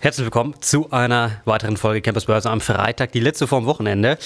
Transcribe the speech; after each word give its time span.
Herzlich 0.00 0.26
willkommen 0.26 0.54
zu 0.60 0.92
einer 0.92 1.40
weiteren 1.44 1.76
Folge 1.76 2.00
Campus 2.00 2.26
Börse 2.26 2.48
am 2.48 2.60
Freitag, 2.60 3.10
die 3.10 3.18
letzte 3.18 3.48
vorm 3.48 3.66
Wochenende. 3.66 4.16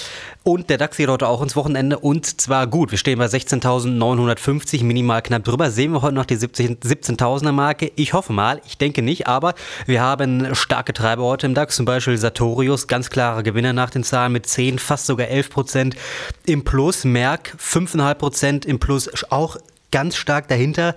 Und 0.43 0.69
der 0.69 0.77
DAX 0.77 0.97
geht 0.97 1.09
heute 1.09 1.27
auch 1.27 1.41
ins 1.41 1.55
Wochenende 1.55 1.97
und 1.97 2.39
zwar 2.39 2.67
gut. 2.67 2.91
Wir 2.91 2.99
stehen 2.99 3.17
bei 3.17 3.25
16.950, 3.25 4.83
minimal 4.83 5.23
knapp 5.23 5.43
drüber. 5.43 5.71
Sehen 5.71 5.93
wir 5.93 6.03
heute 6.03 6.13
noch 6.13 6.27
die 6.27 6.37
17.000er 6.37 7.53
Marke? 7.53 7.91
Ich 7.95 8.13
hoffe 8.13 8.33
mal, 8.33 8.61
ich 8.67 8.77
denke 8.77 9.01
nicht, 9.01 9.25
aber 9.25 9.55
wir 9.87 9.99
haben 9.99 10.53
starke 10.53 10.93
Treiber 10.93 11.23
heute 11.23 11.47
im 11.47 11.55
DAX, 11.55 11.75
zum 11.75 11.87
Beispiel 11.87 12.19
Sartorius, 12.19 12.85
ganz 12.85 13.09
klare 13.09 13.41
Gewinner 13.41 13.73
nach 13.73 13.89
den 13.89 14.03
Zahlen 14.03 14.31
mit 14.31 14.45
10, 14.45 14.77
fast 14.77 15.07
sogar 15.07 15.27
11 15.27 15.49
Prozent 15.49 15.95
im 16.45 16.63
Plus. 16.63 17.03
Merck 17.03 17.55
5,5 17.59 18.13
Prozent 18.13 18.65
im 18.67 18.77
Plus, 18.77 19.09
auch 19.31 19.57
ganz 19.93 20.17
stark 20.17 20.47
dahinter. 20.47 20.95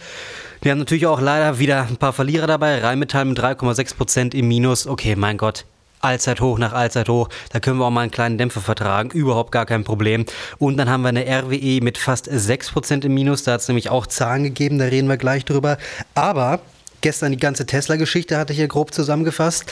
Wir 0.62 0.73
haben 0.73 0.78
natürlich 0.78 1.06
auch 1.06 1.20
leider 1.20 1.59
wieder 1.59 1.82
ein 1.82 1.98
paar 1.98 2.14
Verlierer 2.14 2.46
dabei. 2.46 2.80
Rheinmetall 2.80 3.27
mit 3.27 3.38
3,6 3.38 3.95
Prozent 3.95 4.34
im 4.34 4.48
Minus. 4.48 4.87
Okay, 4.87 5.14
mein 5.14 5.37
Gott. 5.37 5.66
Allzeit 6.00 6.41
hoch 6.41 6.59
nach 6.59 6.73
Allzeit 6.73 7.09
hoch. 7.09 7.28
Da 7.51 7.60
können 7.60 7.78
wir 7.78 7.84
auch 7.84 7.90
mal 7.90 8.01
einen 8.01 8.10
kleinen 8.10 8.38
Dämpfer 8.38 8.62
vertragen. 8.62 9.10
Überhaupt 9.10 9.52
gar 9.52 9.66
kein 9.66 9.84
Problem. 9.84 10.24
Und 10.59 10.78
dann 10.78 10.88
haben 10.88 11.02
wir 11.02 11.10
eine 11.10 11.27
RWE 11.27 11.80
mit 11.82 11.98
fast 11.98 12.28
6% 12.28 13.04
im 13.04 13.12
Minus. 13.12 13.45
Da 13.45 13.52
hat 13.52 13.60
es 13.60 13.68
nämlich 13.68 13.90
auch 13.90 14.06
Zahlen 14.06 14.45
gegeben. 14.45 14.78
Da 14.78 14.87
reden 14.87 15.09
wir 15.09 15.18
gleich 15.18 15.45
drüber. 15.45 15.76
Aber 16.15 16.60
gestern 17.00 17.32
die 17.32 17.38
ganze 17.38 17.66
Tesla-Geschichte 17.66 18.36
hatte 18.36 18.52
ich 18.52 18.59
hier 18.59 18.68
grob 18.68 18.92
zusammengefasst. 18.92 19.64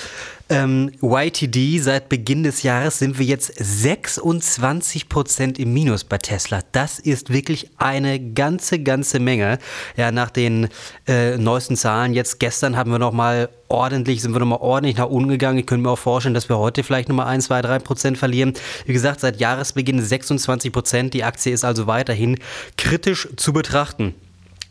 Ähm, 0.50 0.92
YTD, 1.00 1.80
seit 1.80 2.10
Beginn 2.10 2.42
des 2.42 2.62
Jahres 2.62 2.98
sind 2.98 3.18
wir 3.18 3.24
jetzt 3.24 3.52
26 3.56 5.08
Prozent 5.08 5.58
im 5.58 5.72
Minus 5.72 6.04
bei 6.04 6.18
Tesla. 6.18 6.60
Das 6.72 6.98
ist 6.98 7.32
wirklich 7.32 7.70
eine 7.78 8.20
ganze, 8.20 8.78
ganze 8.78 9.20
Menge. 9.20 9.58
Ja, 9.96 10.12
nach 10.12 10.28
den 10.28 10.68
äh, 11.06 11.38
neuesten 11.38 11.76
Zahlen. 11.76 12.12
Jetzt 12.12 12.40
gestern 12.40 12.76
haben 12.76 12.90
wir 12.90 12.98
noch 12.98 13.12
mal 13.12 13.48
ordentlich, 13.68 14.20
sind 14.20 14.34
wir 14.34 14.40
noch 14.40 14.46
mal 14.46 14.60
ordentlich 14.60 14.98
nach 14.98 15.08
unten 15.08 15.30
gegangen. 15.30 15.58
Ich 15.58 15.66
könnte 15.66 15.84
mir 15.84 15.90
auch 15.90 15.98
vorstellen, 15.98 16.34
dass 16.34 16.50
wir 16.50 16.58
heute 16.58 16.82
vielleicht 16.82 17.08
noch 17.08 17.16
mal 17.16 17.26
1, 17.26 17.46
2, 17.46 17.62
3 17.62 17.78
Prozent 17.78 18.18
verlieren. 18.18 18.52
Wie 18.84 18.92
gesagt, 18.92 19.20
seit 19.20 19.40
Jahresbeginn 19.40 20.02
26 20.02 20.72
Prozent. 20.72 21.14
Die 21.14 21.24
Aktie 21.24 21.54
ist 21.54 21.64
also 21.64 21.86
weiterhin 21.86 22.38
kritisch 22.76 23.28
zu 23.36 23.54
betrachten. 23.54 24.14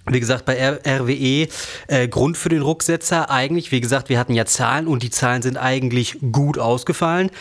Wie 0.05 0.19
gesagt, 0.19 0.43
bei 0.45 0.57
RWE 0.59 1.47
äh, 1.87 2.07
Grund 2.09 2.37
für 2.37 2.49
den 2.49 2.61
Rucksetzer 2.61 3.29
eigentlich, 3.29 3.71
wie 3.71 3.79
gesagt, 3.79 4.09
wir 4.09 4.19
hatten 4.19 4.33
ja 4.33 4.45
Zahlen 4.45 4.87
und 4.87 5.01
die 5.01 5.09
Zahlen 5.09 5.41
sind 5.41 5.57
eigentlich 5.57 6.17
gut 6.31 6.59
ausgefallen. 6.59 7.31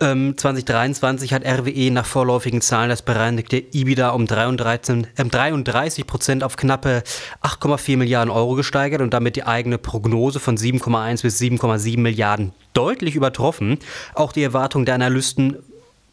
Ähm, 0.00 0.36
2023 0.36 1.32
hat 1.32 1.44
RWE 1.44 1.90
nach 1.90 2.06
vorläufigen 2.06 2.60
Zahlen 2.60 2.88
das 2.88 3.02
bereinigte 3.02 3.58
EBITDA 3.58 4.10
um 4.10 4.26
33, 4.26 5.06
äh, 5.16 5.24
33 5.24 6.06
Prozent 6.06 6.44
auf 6.44 6.56
knappe 6.56 7.02
8,4 7.42 7.96
Milliarden 7.96 8.30
Euro 8.30 8.54
gesteigert 8.54 9.02
und 9.02 9.12
damit 9.12 9.34
die 9.34 9.44
eigene 9.44 9.78
Prognose 9.78 10.38
von 10.38 10.56
7,1 10.56 11.22
bis 11.22 11.40
7,7 11.40 11.98
Milliarden 11.98 12.52
deutlich 12.74 13.16
übertroffen. 13.16 13.78
Auch 14.14 14.32
die 14.32 14.42
Erwartung 14.42 14.84
der 14.84 14.94
Analysten 14.96 15.58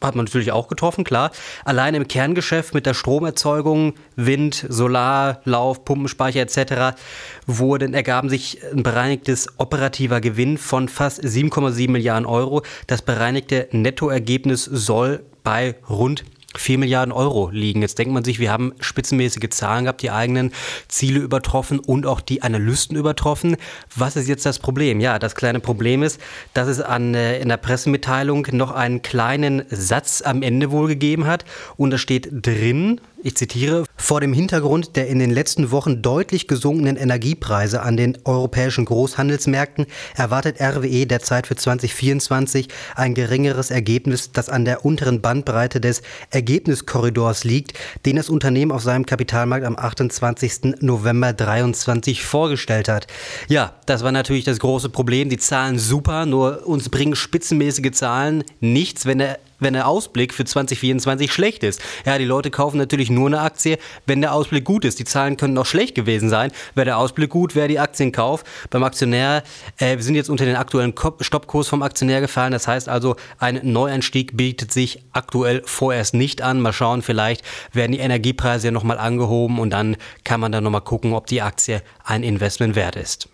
hat 0.01 0.15
man 0.15 0.25
natürlich 0.25 0.51
auch 0.51 0.67
getroffen, 0.67 1.03
klar. 1.03 1.31
Allein 1.65 1.93
im 1.95 2.07
Kerngeschäft 2.07 2.73
mit 2.73 2.85
der 2.85 2.93
Stromerzeugung, 2.93 3.93
Wind, 4.15 4.65
Solar, 4.67 5.41
Lauf, 5.45 5.85
Pumpenspeicher 5.85 6.41
etc. 6.41 6.97
wurden, 7.45 7.93
ergaben 7.93 8.29
sich 8.29 8.59
ein 8.71 8.83
bereinigtes 8.83 9.47
operativer 9.57 10.21
Gewinn 10.21 10.57
von 10.57 10.89
fast 10.89 11.23
7,7 11.23 11.91
Milliarden 11.91 12.25
Euro. 12.25 12.63
Das 12.87 13.01
bereinigte 13.01 13.67
Nettoergebnis 13.71 14.65
soll 14.65 15.23
bei 15.43 15.75
rund 15.89 16.23
4 16.55 16.77
Milliarden 16.77 17.11
Euro 17.11 17.49
liegen. 17.51 17.81
Jetzt 17.81 17.97
denkt 17.97 18.13
man 18.13 18.23
sich, 18.23 18.39
wir 18.39 18.51
haben 18.51 18.73
spitzenmäßige 18.79 19.49
Zahlen 19.49 19.85
gehabt, 19.85 20.01
die 20.01 20.11
eigenen 20.11 20.51
Ziele 20.87 21.19
übertroffen 21.19 21.79
und 21.79 22.05
auch 22.05 22.21
die 22.21 22.41
Analysten 22.41 22.97
übertroffen. 22.97 23.55
Was 23.95 24.15
ist 24.15 24.27
jetzt 24.27 24.45
das 24.45 24.59
Problem? 24.59 24.99
Ja, 24.99 25.19
das 25.19 25.35
kleine 25.35 25.59
Problem 25.59 26.03
ist, 26.03 26.19
dass 26.53 26.67
es 26.67 26.81
an, 26.81 27.15
äh, 27.15 27.39
in 27.39 27.49
der 27.49 27.57
Pressemitteilung 27.57 28.47
noch 28.51 28.71
einen 28.71 29.01
kleinen 29.01 29.63
Satz 29.69 30.21
am 30.21 30.41
Ende 30.41 30.71
wohl 30.71 30.87
gegeben 30.87 31.25
hat 31.25 31.45
und 31.77 31.91
da 31.91 31.97
steht 31.97 32.29
drin, 32.31 32.99
ich 33.23 33.35
zitiere, 33.35 33.85
vor 33.95 34.21
dem 34.21 34.33
Hintergrund 34.33 34.95
der 34.95 35.07
in 35.07 35.19
den 35.19 35.31
letzten 35.31 35.71
Wochen 35.71 36.01
deutlich 36.01 36.47
gesunkenen 36.47 36.97
Energiepreise 36.97 37.81
an 37.81 37.97
den 37.97 38.17
europäischen 38.25 38.85
Großhandelsmärkten 38.85 39.85
erwartet 40.15 40.59
RWE 40.59 41.05
derzeit 41.05 41.47
für 41.47 41.55
2024 41.55 42.67
ein 42.95 43.13
geringeres 43.13 43.71
Ergebnis, 43.71 44.31
das 44.31 44.49
an 44.49 44.65
der 44.65 44.85
unteren 44.85 45.21
Bandbreite 45.21 45.79
des 45.79 46.01
Ergebniskorridors 46.29 47.43
liegt, 47.43 47.73
den 48.05 48.15
das 48.15 48.29
Unternehmen 48.29 48.71
auf 48.71 48.83
seinem 48.83 49.05
Kapitalmarkt 49.05 49.65
am 49.65 49.77
28. 49.77 50.81
November 50.81 51.29
2023 51.29 52.23
vorgestellt 52.23 52.89
hat. 52.89 53.07
Ja, 53.47 53.73
das 53.85 54.03
war 54.03 54.11
natürlich 54.11 54.43
das 54.43 54.59
große 54.59 54.89
Problem. 54.89 55.29
Die 55.29 55.37
Zahlen 55.37 55.79
super, 55.79 56.25
nur 56.25 56.67
uns 56.67 56.89
bringen 56.89 57.15
spitzenmäßige 57.15 57.91
Zahlen 57.91 58.43
nichts, 58.59 59.05
wenn 59.05 59.19
der 59.19 59.39
wenn 59.61 59.73
der 59.73 59.87
Ausblick 59.87 60.33
für 60.33 60.43
2024 60.43 61.31
schlecht 61.31 61.63
ist. 61.63 61.81
Ja, 62.05 62.17
die 62.17 62.25
Leute 62.25 62.51
kaufen 62.51 62.77
natürlich 62.77 63.09
nur 63.09 63.27
eine 63.27 63.39
Aktie, 63.39 63.77
wenn 64.05 64.19
der 64.19 64.33
Ausblick 64.33 64.65
gut 64.65 64.83
ist. 64.83 64.99
Die 64.99 65.05
Zahlen 65.05 65.37
können 65.37 65.57
auch 65.57 65.65
schlecht 65.65 65.95
gewesen 65.95 66.27
sein. 66.27 66.51
Wäre 66.75 66.85
der 66.85 66.97
Ausblick 66.97 67.29
gut, 67.29 67.55
wäre 67.55 67.69
die 67.69 67.79
Aktienkauf. 67.79 68.43
Beim 68.69 68.83
Aktionär, 68.83 69.43
äh, 69.77 69.95
wir 69.95 70.03
sind 70.03 70.15
jetzt 70.15 70.29
unter 70.29 70.43
den 70.45 70.57
aktuellen 70.57 70.93
Stoppkurs 71.21 71.69
vom 71.69 71.83
Aktionär 71.83 72.19
gefallen. 72.19 72.51
Das 72.51 72.67
heißt 72.67 72.89
also, 72.89 73.15
ein 73.37 73.61
Neueinstieg 73.63 74.35
bietet 74.35 74.73
sich 74.73 75.03
aktuell 75.13 75.61
vorerst 75.65 76.13
nicht 76.13 76.41
an. 76.41 76.59
Mal 76.59 76.73
schauen, 76.73 77.01
vielleicht 77.01 77.43
werden 77.71 77.91
die 77.91 77.99
Energiepreise 77.99 78.67
ja 78.67 78.71
nochmal 78.71 78.97
angehoben 78.97 79.59
und 79.59 79.69
dann 79.69 79.95
kann 80.23 80.39
man 80.39 80.51
dann 80.51 80.63
nochmal 80.63 80.81
gucken, 80.81 81.13
ob 81.13 81.27
die 81.27 81.41
Aktie 81.41 81.81
ein 82.03 82.23
Investment 82.23 82.75
wert 82.75 82.95
ist. 82.95 83.29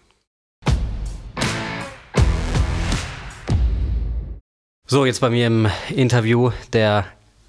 So, 4.90 5.06
jetzt 5.06 5.20
bei 5.20 5.30
mir 5.30 5.48
im 5.48 5.68
Interview 5.94 6.52
der 6.72 7.04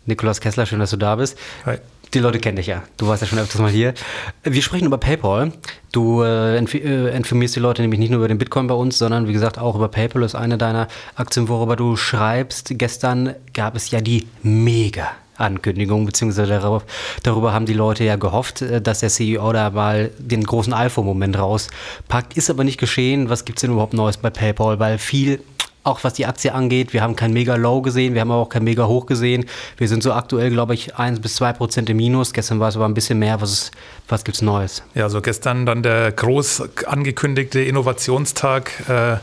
Nikolaus 0.06 0.40
Kessler. 0.40 0.66
Schön, 0.66 0.80
dass 0.80 0.90
du 0.90 0.96
da 0.96 1.14
bist. 1.14 1.38
Hi. 1.66 1.76
Die 2.12 2.18
Leute 2.18 2.40
kennen 2.40 2.56
dich 2.56 2.66
ja. 2.66 2.82
Du 2.96 3.06
warst 3.06 3.22
ja 3.22 3.28
schon 3.28 3.38
öfters 3.38 3.60
mal 3.60 3.70
hier. 3.70 3.94
Wir 4.42 4.60
sprechen 4.60 4.86
über 4.86 4.98
PayPal. 4.98 5.52
Du 5.92 6.24
äh, 6.24 6.56
äh, 6.58 7.16
informierst 7.16 7.54
die 7.54 7.60
Leute 7.60 7.82
nämlich 7.82 8.00
nicht 8.00 8.10
nur 8.10 8.18
über 8.18 8.26
den 8.26 8.38
Bitcoin 8.38 8.66
bei 8.66 8.74
uns, 8.74 8.98
sondern 8.98 9.28
wie 9.28 9.32
gesagt 9.32 9.56
auch 9.56 9.76
über 9.76 9.86
PayPal. 9.86 10.22
Das 10.22 10.34
ist 10.34 10.40
eine 10.40 10.58
deiner 10.58 10.88
Aktien, 11.14 11.48
worüber 11.48 11.76
du 11.76 11.94
schreibst. 11.94 12.72
Gestern 12.72 13.36
gab 13.54 13.76
es 13.76 13.92
ja 13.92 14.00
die 14.00 14.26
mega 14.42 15.08
Ankündigung, 15.36 16.06
beziehungsweise 16.06 16.48
darüber, 16.48 16.82
darüber, 17.22 17.52
haben 17.52 17.66
die 17.66 17.72
Leute 17.72 18.02
ja 18.02 18.16
gehofft, 18.16 18.62
äh, 18.62 18.82
dass 18.82 18.98
der 18.98 19.10
CEO 19.10 19.52
da 19.52 19.70
mal 19.70 20.10
den 20.18 20.42
großen 20.42 20.72
iPhone-Moment 20.72 21.38
rauspackt. 21.38 22.36
Ist 22.36 22.50
aber 22.50 22.64
nicht 22.64 22.80
geschehen. 22.80 23.30
Was 23.30 23.44
gibt 23.44 23.58
es 23.58 23.60
denn 23.60 23.70
überhaupt 23.70 23.94
Neues 23.94 24.16
bei 24.16 24.30
PayPal? 24.30 24.80
Weil 24.80 24.98
viel 24.98 25.40
auch 25.84 26.04
was 26.04 26.14
die 26.14 26.26
Aktie 26.26 26.52
angeht. 26.52 26.92
Wir 26.92 27.02
haben 27.02 27.16
kein 27.16 27.32
mega 27.32 27.56
Low 27.56 27.80
gesehen, 27.82 28.14
wir 28.14 28.20
haben 28.20 28.30
auch 28.30 28.48
kein 28.48 28.64
mega 28.64 28.86
Hoch 28.86 29.06
gesehen. 29.06 29.46
Wir 29.76 29.88
sind 29.88 30.02
so 30.02 30.12
aktuell, 30.12 30.50
glaube 30.50 30.74
ich, 30.74 30.96
1 30.96 31.20
bis 31.20 31.36
2 31.36 31.52
Prozent 31.54 31.90
im 31.90 31.96
Minus. 31.96 32.32
Gestern 32.32 32.60
war 32.60 32.68
es 32.68 32.76
aber 32.76 32.86
ein 32.86 32.94
bisschen 32.94 33.18
mehr. 33.18 33.40
Was, 33.40 33.70
was 34.08 34.24
gibt 34.24 34.36
es 34.36 34.42
Neues? 34.42 34.82
Ja, 34.94 35.04
also 35.04 35.20
gestern 35.20 35.66
dann 35.66 35.82
der 35.82 36.12
groß 36.12 36.84
angekündigte 36.86 37.60
Innovationstag, 37.60 38.70
äh, 38.88 39.16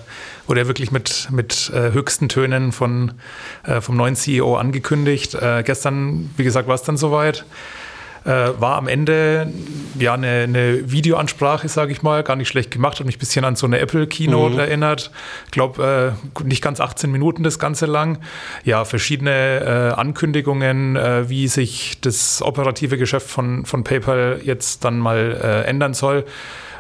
wurde 0.48 0.62
ja 0.62 0.68
wirklich 0.68 0.92
mit, 0.92 1.28
mit 1.32 1.72
äh, 1.74 1.92
höchsten 1.92 2.30
Tönen 2.30 2.72
von, 2.72 3.14
äh, 3.64 3.82
vom 3.82 3.98
neuen 3.98 4.16
CEO 4.16 4.56
angekündigt. 4.58 5.34
Äh, 5.36 5.64
gestern, 5.64 6.30
wie 6.38 6.44
gesagt, 6.44 6.68
war 6.68 6.76
es 6.76 6.84
dann 6.84 6.98
soweit. 6.98 7.46
Äh, 8.26 8.60
war 8.60 8.78
am 8.78 8.88
Ende 8.88 9.54
ja 10.00 10.16
eine, 10.16 10.28
eine 10.28 10.92
Videoansprache, 10.92 11.70
sage 11.70 11.92
ich 11.92 12.02
mal, 12.02 12.24
gar 12.24 12.36
nicht 12.36 12.48
schlecht 12.48 12.72
gemacht, 12.72 13.00
hat 13.00 13.06
mich 13.06 13.18
ein 13.18 13.20
bisschen 13.20 13.46
an 13.46 13.56
so 13.56 13.68
eine 13.68 13.80
Apple 13.80 14.08
Keynote 14.08 14.54
mhm. 14.56 14.60
erinnert. 14.60 15.12
Ich 15.46 15.52
glaube, 15.52 16.16
äh, 16.42 16.44
nicht 16.44 16.64
ganz 16.64 16.80
18 16.80 17.12
Minuten 17.12 17.44
das 17.44 17.60
Ganze 17.60 17.86
lang. 17.86 18.18
Ja, 18.64 18.84
verschiedene 18.84 19.92
äh, 19.94 20.00
Ankündigungen, 20.00 20.96
äh, 20.96 21.30
wie 21.30 21.48
sich 21.48 22.02
das 22.02 22.42
operative 22.42 22.98
Geschäft 22.98 23.30
von, 23.30 23.66
von 23.66 23.84
PayPal 23.84 24.42
jetzt 24.44 24.84
dann 24.84 24.98
mal 24.98 25.40
äh, 25.42 25.70
ändern 25.70 25.94
soll. 25.94 26.26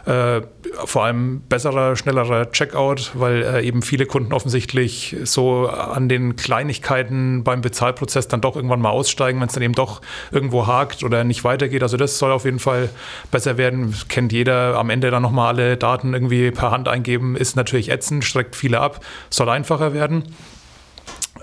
Äh, 0.06 0.42
vor 0.86 1.06
allem 1.06 1.42
besserer, 1.50 1.96
schnellerer 1.96 2.52
Checkout, 2.52 3.12
weil 3.16 3.42
äh, 3.42 3.66
eben 3.66 3.82
viele 3.82 4.06
Kunden 4.06 4.34
offensichtlich 4.34 5.16
so 5.24 5.68
an 5.68 6.10
den 6.10 6.36
Kleinigkeiten 6.36 7.44
beim 7.44 7.62
Bezahlprozess 7.62 8.28
dann 8.28 8.42
doch 8.42 8.56
irgendwann 8.56 8.82
mal 8.82 8.90
aussteigen, 8.90 9.40
wenn 9.40 9.48
es 9.48 9.54
dann 9.54 9.64
eben 9.64 9.74
doch 9.74 10.02
irgendwo 10.32 10.68
hakt 10.68 11.04
oder 11.04 11.24
nicht 11.24 11.44
weitergeht. 11.44 11.82
Also 11.82 11.98
das 11.98 12.20
soll 12.20 12.32
auf 12.32 12.46
jeden 12.46 12.60
Fall 12.60 12.90
besser 13.32 13.58
werden. 13.58 13.96
Kennt 14.08 14.32
jeder. 14.32 14.78
Am 14.78 14.92
Ende 14.92 15.10
dann 15.10 15.24
nochmal 15.24 15.56
alle 15.56 15.78
Daten 15.78 16.14
irgendwie 16.14 16.52
per 16.52 16.70
Hand 16.70 16.88
eingeben, 16.88 17.36
ist 17.36 17.56
natürlich 17.56 17.90
ätzend, 17.90 18.24
streckt 18.24 18.56
viele 18.56 18.82
ab, 18.82 19.04
soll 19.30 19.50
einfacher 19.50 19.94
werden. 19.94 20.24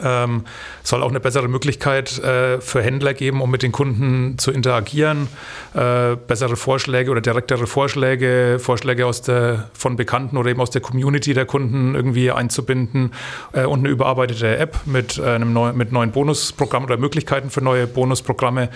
Ähm, 0.00 0.44
soll 0.82 1.02
auch 1.02 1.10
eine 1.10 1.20
bessere 1.20 1.48
Möglichkeit 1.48 2.18
äh, 2.18 2.60
für 2.60 2.82
Händler 2.82 3.14
geben, 3.14 3.40
um 3.40 3.50
mit 3.50 3.62
den 3.62 3.72
Kunden 3.72 4.38
zu 4.38 4.50
interagieren, 4.50 5.28
äh, 5.74 6.16
bessere 6.16 6.56
Vorschläge 6.56 7.10
oder 7.10 7.20
direktere 7.20 7.66
Vorschläge, 7.66 8.58
Vorschläge 8.58 9.06
aus 9.06 9.22
der, 9.22 9.70
von 9.74 9.96
Bekannten 9.96 10.36
oder 10.36 10.50
eben 10.50 10.60
aus 10.60 10.70
der 10.70 10.80
Community 10.80 11.34
der 11.34 11.46
Kunden 11.46 11.94
irgendwie 11.94 12.30
einzubinden 12.30 13.12
äh, 13.52 13.64
und 13.64 13.80
eine 13.80 13.88
überarbeitete 13.88 14.56
App 14.56 14.78
mit, 14.86 15.18
äh, 15.18 15.24
einem 15.24 15.52
neu, 15.52 15.72
mit 15.72 15.92
neuen 15.92 16.10
Bonusprogrammen 16.10 16.88
oder 16.88 16.96
Möglichkeiten 16.96 17.50
für 17.50 17.62
neue 17.62 17.86
Bonusprogramme. 17.86 18.70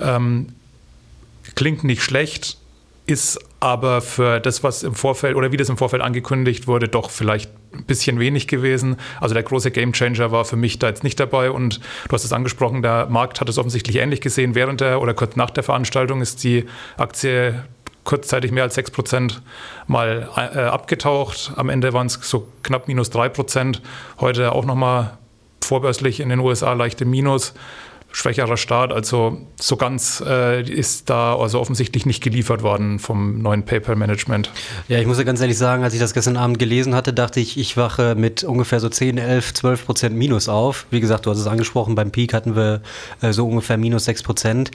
Ähm, 0.00 0.48
klingt 1.54 1.84
nicht 1.84 2.02
schlecht, 2.02 2.58
ist 3.06 3.38
aber 3.60 4.00
für 4.00 4.40
das, 4.40 4.62
was 4.62 4.82
im 4.82 4.94
Vorfeld 4.94 5.36
oder 5.36 5.52
wie 5.52 5.56
das 5.56 5.68
im 5.68 5.76
Vorfeld 5.76 6.02
angekündigt 6.02 6.66
wurde, 6.66 6.88
doch 6.88 7.10
vielleicht 7.10 7.50
ein 7.72 7.84
bisschen 7.84 8.18
wenig 8.18 8.48
gewesen. 8.48 8.96
Also 9.20 9.34
der 9.34 9.42
große 9.42 9.70
Gamechanger 9.70 10.32
war 10.32 10.44
für 10.44 10.56
mich 10.56 10.78
da 10.78 10.88
jetzt 10.88 11.04
nicht 11.04 11.20
dabei 11.20 11.50
und 11.50 11.80
du 12.08 12.12
hast 12.12 12.24
es 12.24 12.32
angesprochen, 12.32 12.82
der 12.82 13.06
Markt 13.06 13.40
hat 13.40 13.48
es 13.48 13.58
offensichtlich 13.58 13.96
ähnlich 13.96 14.20
gesehen. 14.20 14.54
Während 14.54 14.80
der 14.80 15.00
oder 15.00 15.14
kurz 15.14 15.36
nach 15.36 15.50
der 15.50 15.62
Veranstaltung 15.62 16.20
ist 16.20 16.42
die 16.42 16.66
Aktie 16.96 17.62
kurzzeitig 18.04 18.50
mehr 18.50 18.64
als 18.64 18.74
6 18.74 18.90
Prozent 18.90 19.42
mal 19.86 20.28
äh, 20.36 20.58
abgetaucht. 20.60 21.52
Am 21.56 21.68
Ende 21.68 21.92
waren 21.92 22.06
es 22.06 22.14
so 22.14 22.48
knapp 22.62 22.88
minus 22.88 23.10
3 23.10 23.28
Prozent. 23.28 23.82
Heute 24.18 24.52
auch 24.52 24.64
nochmal 24.64 25.18
vorbörslich 25.62 26.20
in 26.20 26.30
den 26.30 26.40
USA 26.40 26.72
leichte 26.72 27.04
Minus 27.04 27.54
schwächerer 28.12 28.56
Start. 28.56 28.92
Also 28.92 29.38
so 29.60 29.76
ganz 29.76 30.22
äh, 30.26 30.62
ist 30.62 31.10
da 31.10 31.36
also 31.36 31.60
offensichtlich 31.60 32.06
nicht 32.06 32.22
geliefert 32.22 32.62
worden 32.62 32.98
vom 32.98 33.40
neuen 33.40 33.64
PayPal-Management. 33.64 34.50
Ja, 34.88 34.98
ich 34.98 35.06
muss 35.06 35.18
ja 35.18 35.24
ganz 35.24 35.40
ehrlich 35.40 35.58
sagen, 35.58 35.84
als 35.84 35.94
ich 35.94 36.00
das 36.00 36.12
gestern 36.12 36.36
Abend 36.36 36.58
gelesen 36.58 36.94
hatte, 36.94 37.12
dachte 37.12 37.40
ich, 37.40 37.58
ich 37.58 37.76
wache 37.76 38.14
mit 38.14 38.42
ungefähr 38.42 38.80
so 38.80 38.88
10, 38.88 39.18
11, 39.18 39.54
12 39.54 39.86
Prozent 39.86 40.16
Minus 40.16 40.48
auf. 40.48 40.86
Wie 40.90 41.00
gesagt, 41.00 41.26
du 41.26 41.30
hast 41.30 41.38
es 41.38 41.46
angesprochen, 41.46 41.94
beim 41.94 42.10
Peak 42.10 42.34
hatten 42.34 42.56
wir 42.56 42.82
äh, 43.20 43.32
so 43.32 43.46
ungefähr 43.46 43.76
minus 43.76 44.06
6 44.06 44.22
Prozent. 44.22 44.70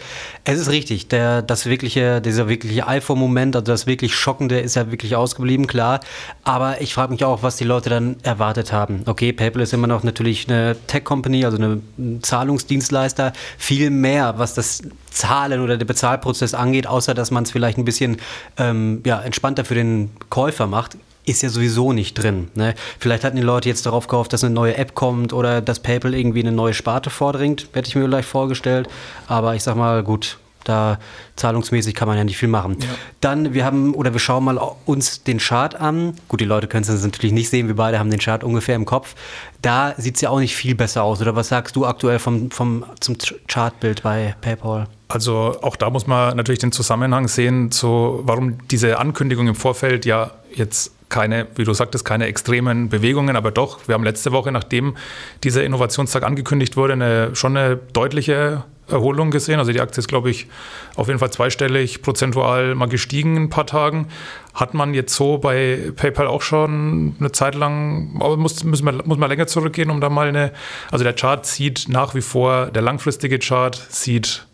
Es 0.45 0.59
ist 0.59 0.69
richtig, 0.69 1.09
der, 1.09 1.41
das 1.41 1.65
wirkliche, 1.65 2.21
dieser 2.21 2.47
wirkliche 2.47 2.87
iPhone-Moment, 2.87 3.55
also 3.55 3.65
das 3.65 3.87
wirklich 3.87 4.15
Schockende 4.15 4.59
ist 4.59 4.75
ja 4.75 4.91
wirklich 4.91 5.15
ausgeblieben, 5.15 5.67
klar. 5.67 5.99
Aber 6.43 6.81
ich 6.81 6.93
frage 6.93 7.11
mich 7.11 7.25
auch, 7.25 7.43
was 7.43 7.57
die 7.57 7.63
Leute 7.63 7.89
dann 7.89 8.17
erwartet 8.23 8.71
haben. 8.71 9.03
Okay, 9.05 9.33
PayPal 9.33 9.61
ist 9.61 9.73
immer 9.73 9.87
noch 9.87 10.03
natürlich 10.03 10.47
eine 10.47 10.75
Tech-Company, 10.87 11.45
also 11.45 11.57
eine 11.57 11.81
Zahlungsdienstleister 12.21 13.24
Viel 13.57 13.89
mehr, 13.89 14.35
was 14.37 14.53
das 14.53 14.81
Zahlen 15.11 15.61
oder 15.61 15.77
der 15.77 15.85
Bezahlprozess 15.85 16.53
angeht, 16.53 16.87
außer 16.87 17.13
dass 17.13 17.31
man 17.31 17.43
es 17.43 17.51
vielleicht 17.51 17.77
ein 17.77 17.85
bisschen 17.85 18.17
ähm, 18.57 19.01
ja, 19.05 19.21
entspannter 19.21 19.65
für 19.65 19.75
den 19.75 20.11
Käufer 20.29 20.67
macht 20.67 20.97
ist 21.25 21.41
ja 21.41 21.49
sowieso 21.49 21.91
nicht 21.91 22.13
drin. 22.13 22.49
Ne? 22.53 22.75
Vielleicht 22.99 23.23
hatten 23.23 23.35
die 23.35 23.41
Leute 23.41 23.67
jetzt 23.67 23.85
darauf 23.85 24.07
gehofft, 24.07 24.31
dass 24.33 24.43
eine 24.43 24.53
neue 24.53 24.77
App 24.77 24.95
kommt 24.95 25.33
oder 25.33 25.61
dass 25.61 25.79
PayPal 25.79 26.13
irgendwie 26.13 26.41
eine 26.41 26.51
neue 26.51 26.73
Sparte 26.73 27.09
vordringt, 27.09 27.67
hätte 27.73 27.89
ich 27.89 27.95
mir 27.95 28.03
vielleicht 28.03 28.29
vorgestellt. 28.29 28.87
Aber 29.27 29.55
ich 29.55 29.63
sag 29.63 29.75
mal, 29.75 30.03
gut, 30.03 30.37
da 30.65 30.99
zahlungsmäßig 31.35 31.95
kann 31.95 32.07
man 32.07 32.17
ja 32.17 32.23
nicht 32.23 32.37
viel 32.37 32.49
machen. 32.49 32.77
Ja. 32.79 32.87
Dann, 33.21 33.53
wir 33.53 33.65
haben, 33.65 33.93
oder 33.93 34.13
wir 34.13 34.19
schauen 34.19 34.43
mal 34.43 34.59
uns 34.85 35.23
den 35.23 35.37
Chart 35.37 35.75
an. 35.75 36.15
Gut, 36.27 36.41
die 36.41 36.45
Leute 36.45 36.67
können 36.67 36.83
es 36.83 37.03
natürlich 37.03 37.31
nicht 37.31 37.49
sehen, 37.49 37.67
wir 37.67 37.75
beide 37.75 37.99
haben 37.99 38.11
den 38.11 38.19
Chart 38.19 38.43
ungefähr 38.43 38.75
im 38.75 38.85
Kopf. 38.85 39.15
Da 39.61 39.93
sieht 39.97 40.15
es 40.15 40.21
ja 40.21 40.29
auch 40.29 40.39
nicht 40.39 40.55
viel 40.55 40.75
besser 40.75 41.03
aus. 41.03 41.21
Oder 41.21 41.35
was 41.35 41.47
sagst 41.47 41.75
du 41.75 41.85
aktuell 41.85 42.19
vom, 42.19 42.51
vom, 42.51 42.85
zum 42.99 43.17
Chartbild 43.47 44.03
bei 44.03 44.35
PayPal? 44.41 44.87
Also 45.07 45.57
auch 45.61 45.75
da 45.75 45.89
muss 45.89 46.07
man 46.07 46.35
natürlich 46.35 46.59
den 46.59 46.71
Zusammenhang 46.71 47.27
sehen, 47.27 47.71
zu, 47.71 48.21
warum 48.23 48.57
diese 48.67 48.97
Ankündigung 48.97 49.47
im 49.47 49.55
Vorfeld 49.55 50.05
ja 50.05 50.31
jetzt 50.53 50.91
keine, 51.09 51.47
wie 51.55 51.63
du 51.63 51.73
sagtest, 51.73 52.03
keine 52.03 52.25
extremen 52.25 52.89
Bewegungen, 52.89 53.35
aber 53.35 53.51
doch, 53.51 53.87
wir 53.87 53.93
haben 53.93 54.03
letzte 54.03 54.31
Woche, 54.31 54.51
nachdem 54.51 54.97
dieser 55.43 55.63
Innovationstag 55.63 56.23
angekündigt 56.23 56.77
wurde, 56.77 56.93
eine, 56.93 57.35
schon 57.35 57.55
eine 57.55 57.77
deutliche 57.77 58.63
Erholung 58.87 59.31
gesehen. 59.31 59.59
Also 59.59 59.71
die 59.71 59.81
Aktie 59.81 59.99
ist, 59.99 60.07
glaube 60.07 60.29
ich, 60.29 60.47
auf 60.95 61.07
jeden 61.07 61.19
Fall 61.19 61.31
zweistellig 61.31 62.01
prozentual 62.01 62.75
mal 62.75 62.87
gestiegen 62.87 63.35
in 63.35 63.43
ein 63.43 63.49
paar 63.49 63.65
Tagen. 63.65 64.07
Hat 64.53 64.73
man 64.73 64.93
jetzt 64.93 65.13
so 65.15 65.37
bei 65.37 65.91
PayPal 65.95 66.27
auch 66.27 66.41
schon 66.41 67.15
eine 67.19 67.31
Zeit 67.31 67.55
lang, 67.55 68.17
aber 68.19 68.37
muss, 68.37 68.63
muss, 68.63 68.81
man, 68.81 69.01
muss 69.05 69.17
man 69.17 69.29
länger 69.29 69.47
zurückgehen, 69.47 69.89
um 69.89 70.01
da 70.01 70.09
mal 70.09 70.27
eine, 70.27 70.51
also 70.91 71.03
der 71.03 71.13
Chart 71.13 71.45
sieht 71.45 71.85
nach 71.89 72.15
wie 72.15 72.21
vor, 72.21 72.67
der 72.67 72.81
langfristige 72.81 73.39
Chart 73.39 73.75
sieht 73.89 74.45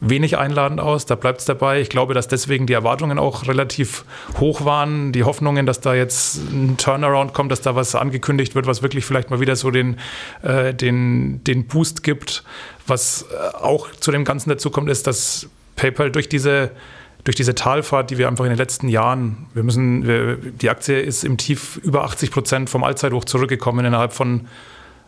wenig 0.00 0.38
einladend 0.38 0.80
aus. 0.80 1.06
Da 1.06 1.14
bleibt 1.14 1.40
es 1.40 1.46
dabei. 1.46 1.80
Ich 1.80 1.88
glaube, 1.88 2.14
dass 2.14 2.28
deswegen 2.28 2.66
die 2.66 2.72
Erwartungen 2.72 3.18
auch 3.18 3.46
relativ 3.48 4.04
hoch 4.38 4.64
waren. 4.64 5.12
Die 5.12 5.24
Hoffnungen, 5.24 5.66
dass 5.66 5.80
da 5.80 5.94
jetzt 5.94 6.36
ein 6.50 6.76
Turnaround 6.76 7.34
kommt, 7.34 7.50
dass 7.50 7.60
da 7.60 7.74
was 7.74 7.94
angekündigt 7.94 8.54
wird, 8.54 8.66
was 8.66 8.82
wirklich 8.82 9.04
vielleicht 9.04 9.30
mal 9.30 9.40
wieder 9.40 9.56
so 9.56 9.70
den, 9.70 9.98
äh, 10.42 10.72
den, 10.72 11.42
den 11.44 11.66
Boost 11.66 12.02
gibt. 12.02 12.44
Was 12.86 13.22
äh, 13.22 13.56
auch 13.56 13.90
zu 13.92 14.12
dem 14.12 14.24
Ganzen 14.24 14.50
dazu 14.50 14.70
kommt, 14.70 14.88
ist, 14.88 15.06
dass 15.06 15.48
PayPal 15.76 16.10
durch 16.10 16.28
diese 16.28 16.70
durch 17.24 17.36
diese 17.36 17.54
Talfahrt, 17.54 18.10
die 18.10 18.16
wir 18.16 18.26
einfach 18.26 18.44
in 18.44 18.50
den 18.50 18.56
letzten 18.56 18.88
Jahren, 18.88 19.48
wir 19.52 19.62
müssen, 19.62 20.06
wir, 20.06 20.36
die 20.36 20.70
Aktie 20.70 20.98
ist 20.98 21.24
im 21.24 21.36
Tief 21.36 21.76
über 21.76 22.04
80 22.04 22.30
Prozent 22.30 22.70
vom 22.70 22.84
Allzeithoch 22.84 23.24
zurückgekommen 23.26 23.84
innerhalb 23.84 24.14
von 24.14 24.46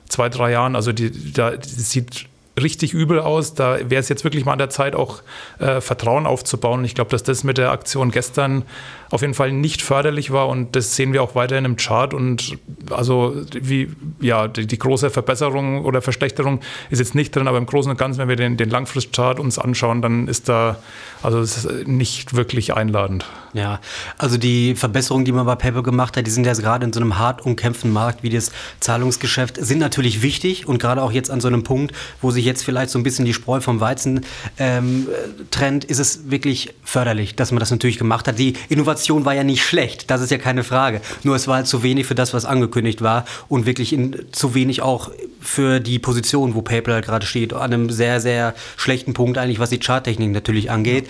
zwei, 0.07 0.29
drei 0.29 0.51
Jahren. 0.51 0.77
Also 0.77 0.93
die, 0.93 1.33
da, 1.33 1.53
die 1.53 1.69
sieht 1.69 2.27
richtig 2.63 2.95
übel 2.95 3.21
aus. 3.21 3.55
Da 3.55 3.79
wäre 3.89 4.01
es 4.01 4.09
jetzt 4.09 4.25
wirklich 4.25 4.45
mal 4.45 4.53
an 4.53 4.59
der 4.59 4.71
Zeit, 4.71 4.95
auch 4.95 5.23
äh, 5.59 5.81
Vertrauen 5.81 6.27
aufzubauen. 6.27 6.85
Ich 6.85 6.95
glaube, 6.95 7.11
dass 7.11 7.23
das 7.23 7.45
mit 7.45 7.59
der 7.59 7.71
Aktion 7.71 8.11
gestern 8.11 8.65
auf 9.11 9.23
jeden 9.23 9.35
Fall 9.35 9.51
nicht 9.51 9.83
förderlich 9.83 10.31
war 10.31 10.49
und 10.49 10.77
das 10.77 10.95
sehen 10.95 11.13
wir 11.13 11.23
auch 11.23 11.35
weiterhin 11.35 11.65
im 11.65 11.77
Chart. 11.77 12.15
Und 12.15 12.59
also 12.91 13.35
wie 13.53 13.91
ja 14.21 14.47
die, 14.49 14.67
die 14.67 14.79
große 14.79 15.11
Verbesserung 15.11 15.85
oder 15.85 16.01
Verschlechterung 16.01 16.61
ist 16.91 17.01
jetzt 17.01 17.15
nicht 17.15 17.35
drin, 17.35 17.49
aber 17.49 17.59
im 17.59 17.67
Großen 17.67 17.91
und 17.91 17.99
Ganzen, 17.99 18.21
wenn 18.21 18.29
wir 18.29 18.37
den, 18.37 18.57
den 18.57 18.71
Langfristchart 18.71 19.41
uns 19.41 19.59
anschauen, 19.59 20.01
dann 20.01 20.29
ist 20.29 20.49
da 20.49 20.77
also 21.23 21.41
ist 21.41 21.69
nicht 21.87 22.35
wirklich 22.35 22.75
einladend. 22.75 23.27
Ja, 23.53 23.81
also 24.17 24.39
die 24.39 24.75
Verbesserungen, 24.75 25.25
die 25.25 25.33
man 25.33 25.45
bei 25.45 25.57
PayPal 25.57 25.83
gemacht 25.83 26.17
hat, 26.17 26.27
die 26.27 26.31
sind 26.31 26.47
ja 26.47 26.55
gerade 26.55 26.87
in 26.87 26.93
so 26.93 27.01
einem 27.01 27.19
hart 27.19 27.45
umkämpften 27.45 27.93
Markt 27.93 28.23
wie 28.23 28.31
das 28.31 28.53
Zahlungsgeschäft, 28.79 29.57
sind 29.61 29.79
natürlich 29.79 30.23
wichtig 30.23 30.67
und 30.67 30.79
gerade 30.79 31.03
auch 31.03 31.13
jetzt 31.13 31.31
an 31.31 31.41
so 31.41 31.49
einem 31.49 31.63
Punkt, 31.63 31.95
wo 32.23 32.31
sich 32.31 32.45
jetzt 32.51 32.65
vielleicht 32.65 32.91
so 32.91 32.99
ein 32.99 33.03
bisschen 33.03 33.25
die 33.25 33.35
Spreu 33.35 33.61
vom 33.61 33.81
Weizen 33.81 34.21
ähm, 34.59 35.09
trennt, 35.51 35.85
ist 35.85 35.99
es 35.99 36.31
wirklich 36.31 36.75
förderlich, 36.85 37.37
dass 37.37 37.53
man 37.53 37.61
das 37.61 37.71
natürlich 37.71 37.99
gemacht 37.99 38.29
hat. 38.29 38.39
Die 38.39 38.55
Innovation 38.69 39.25
war 39.25 39.35
ja 39.35 39.45
nicht 39.45 39.63
schlecht, 39.63 40.11
das 40.11 40.21
ist 40.21 40.31
ja 40.31 40.39
keine 40.39 40.65
Frage. 40.65 41.01
Nur 41.23 41.37
es 41.37 41.47
war 41.47 41.57
halt 41.57 41.67
zu 41.67 41.83
wenig 41.83 42.07
für 42.07 42.15
das, 42.15 42.35
was 42.35 42.45
angekündigt 42.45 43.03
war 43.03 43.25
und 43.49 43.67
wirklich 43.67 43.93
in, 43.93 44.27
zu 44.33 44.55
wenig 44.55 44.83
auch 44.83 45.11
für 45.41 45.81
die 45.81 45.99
Position, 45.99 46.55
wo 46.55 46.63
PayPal 46.63 46.95
halt 46.95 47.07
gerade 47.07 47.27
steht, 47.27 47.53
an 47.53 47.73
einem 47.73 47.91
sehr, 47.91 48.21
sehr 48.21 48.55
schlechten 48.77 49.15
Punkt 49.15 49.39
eigentlich, 49.39 49.59
was 49.59 49.71
die 49.71 49.79
Charttechnik 49.79 50.31
natürlich 50.31 50.71
angeht. 50.71 51.09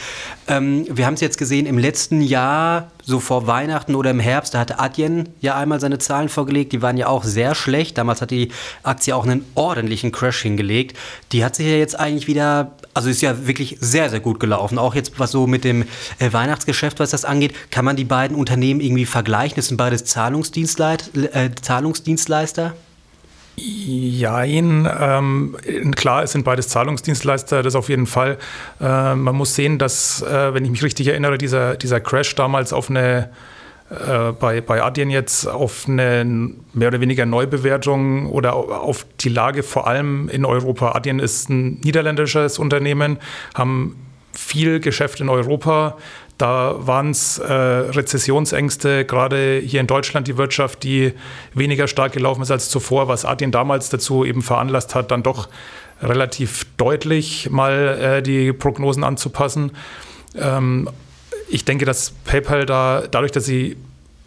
Ähm, 0.48 0.86
wir 0.88 1.06
haben 1.06 1.14
es 1.14 1.20
jetzt 1.20 1.38
gesehen, 1.38 1.66
im 1.66 1.78
letzten 1.78 2.20
Jahr, 2.20 2.90
so 3.02 3.18
vor 3.18 3.46
Weihnachten 3.46 3.94
oder 3.94 4.10
im 4.10 4.20
Herbst, 4.20 4.54
da 4.54 4.60
hatte 4.60 4.78
Adyen 4.78 5.28
ja 5.40 5.56
einmal 5.56 5.80
seine 5.80 5.98
Zahlen 5.98 6.28
vorgelegt, 6.28 6.72
die 6.72 6.82
waren 6.82 6.96
ja 6.96 7.08
auch 7.08 7.24
sehr 7.24 7.54
schlecht. 7.54 7.98
Damals 7.98 8.22
hat 8.22 8.30
die 8.30 8.50
Aktie 8.82 9.14
auch 9.14 9.24
einen 9.24 9.44
ordentlichen 9.54 10.12
Crash 10.12 10.42
hingelegt. 10.42 10.96
Die 11.32 11.44
hat 11.44 11.56
sich 11.56 11.66
ja 11.66 11.76
jetzt 11.76 11.98
eigentlich 11.98 12.28
wieder, 12.28 12.72
also 12.94 13.08
ist 13.08 13.22
ja 13.22 13.46
wirklich 13.46 13.78
sehr, 13.80 14.10
sehr 14.10 14.20
gut 14.20 14.38
gelaufen. 14.38 14.78
Auch 14.78 14.94
jetzt 14.94 15.18
was 15.18 15.32
so 15.32 15.46
mit 15.46 15.64
dem 15.64 15.84
äh, 16.18 16.32
Weihnachtsgeschäft, 16.32 17.00
was 17.00 17.10
das 17.10 17.24
angeht, 17.24 17.54
kann 17.70 17.84
man 17.84 17.96
die 17.96 18.04
beiden 18.04 18.36
Unternehmen 18.36 18.80
irgendwie 18.80 19.06
vergleichen. 19.06 19.56
Das 19.56 19.68
sind 19.68 19.76
beides 19.76 20.04
Zahlungsdienstleister. 20.04 21.34
Äh, 21.34 21.50
Zahlungsdienstleister. 21.60 22.74
Jein, 23.62 24.88
ähm, 24.98 25.56
klar, 25.94 26.22
es 26.22 26.32
sind 26.32 26.44
beides 26.44 26.68
Zahlungsdienstleister, 26.68 27.62
das 27.62 27.74
auf 27.74 27.88
jeden 27.90 28.06
Fall. 28.06 28.38
Äh, 28.80 29.14
man 29.14 29.34
muss 29.36 29.54
sehen, 29.54 29.78
dass, 29.78 30.22
äh, 30.22 30.54
wenn 30.54 30.64
ich 30.64 30.70
mich 30.70 30.82
richtig 30.82 31.08
erinnere, 31.08 31.36
dieser, 31.36 31.76
dieser 31.76 32.00
Crash 32.00 32.34
damals 32.34 32.72
auf 32.72 32.88
eine, 32.88 33.30
äh, 33.90 34.32
bei, 34.32 34.62
bei 34.62 34.82
Adyen 34.82 35.10
jetzt 35.10 35.46
auf 35.46 35.86
eine 35.86 36.24
mehr 36.72 36.88
oder 36.88 37.00
weniger 37.00 37.26
Neubewertung 37.26 38.30
oder 38.30 38.54
auf 38.54 39.04
die 39.20 39.28
Lage 39.28 39.62
vor 39.62 39.86
allem 39.86 40.30
in 40.30 40.46
Europa. 40.46 40.92
Adyen 40.92 41.18
ist 41.18 41.50
ein 41.50 41.80
niederländisches 41.80 42.58
Unternehmen, 42.58 43.18
haben 43.54 43.96
viel 44.32 44.80
Geschäft 44.80 45.20
in 45.20 45.28
Europa, 45.28 45.98
da 46.40 46.74
waren 46.78 47.10
es 47.10 47.38
äh, 47.38 47.52
Rezessionsängste, 47.52 49.04
gerade 49.04 49.60
hier 49.64 49.80
in 49.80 49.86
Deutschland 49.86 50.26
die 50.26 50.36
Wirtschaft, 50.36 50.82
die 50.82 51.12
weniger 51.54 51.86
stark 51.86 52.12
gelaufen 52.12 52.42
ist 52.42 52.50
als 52.50 52.68
zuvor, 52.70 53.08
was 53.08 53.24
Adyen 53.24 53.52
damals 53.52 53.90
dazu 53.90 54.24
eben 54.24 54.42
veranlasst 54.42 54.94
hat, 54.94 55.10
dann 55.10 55.22
doch 55.22 55.48
relativ 56.02 56.66
deutlich 56.76 57.50
mal 57.50 57.98
äh, 58.00 58.22
die 58.22 58.52
Prognosen 58.52 59.04
anzupassen. 59.04 59.72
Ähm, 60.34 60.88
ich 61.48 61.64
denke, 61.64 61.84
dass 61.84 62.12
PayPal 62.24 62.64
da, 62.64 63.04
dadurch, 63.10 63.32
dass 63.32 63.44
sie 63.44 63.76